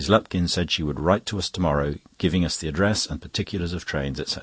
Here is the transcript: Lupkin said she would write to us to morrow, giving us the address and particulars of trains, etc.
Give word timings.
Lupkin 0.09 0.47
said 0.49 0.71
she 0.71 0.81
would 0.81 0.99
write 0.99 1.27
to 1.27 1.37
us 1.37 1.47
to 1.51 1.61
morrow, 1.61 1.93
giving 2.17 2.43
us 2.43 2.57
the 2.57 2.67
address 2.67 3.05
and 3.05 3.21
particulars 3.21 3.71
of 3.71 3.85
trains, 3.85 4.19
etc. 4.19 4.39